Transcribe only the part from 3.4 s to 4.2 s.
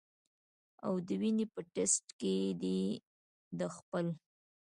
د خپل